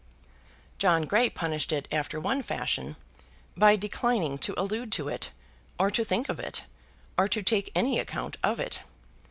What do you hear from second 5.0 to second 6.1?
it, or to